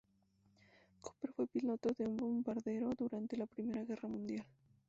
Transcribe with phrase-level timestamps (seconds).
[1.01, 4.47] Cooper fue piloto de un bombardero durante la Primera Guerra Mundial.